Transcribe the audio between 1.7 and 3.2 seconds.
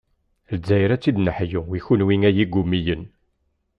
i kunwi ay igumiyen.